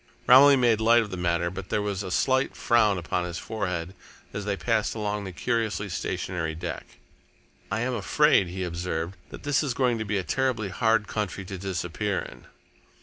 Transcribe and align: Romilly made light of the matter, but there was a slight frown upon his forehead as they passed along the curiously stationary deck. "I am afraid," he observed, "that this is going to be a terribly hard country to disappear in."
Romilly 0.25 0.55
made 0.55 0.81
light 0.81 1.03
of 1.03 1.11
the 1.11 1.15
matter, 1.15 1.51
but 1.51 1.69
there 1.69 1.79
was 1.79 2.01
a 2.01 2.09
slight 2.09 2.55
frown 2.55 2.97
upon 2.97 3.23
his 3.23 3.37
forehead 3.37 3.93
as 4.33 4.45
they 4.45 4.57
passed 4.57 4.95
along 4.95 5.23
the 5.25 5.31
curiously 5.31 5.87
stationary 5.89 6.55
deck. 6.55 6.97
"I 7.71 7.81
am 7.81 7.93
afraid," 7.93 8.47
he 8.47 8.63
observed, 8.63 9.15
"that 9.29 9.43
this 9.43 9.61
is 9.61 9.75
going 9.75 9.99
to 9.99 10.03
be 10.03 10.17
a 10.17 10.23
terribly 10.23 10.69
hard 10.69 11.07
country 11.07 11.45
to 11.45 11.55
disappear 11.59 12.17
in." 12.17 12.47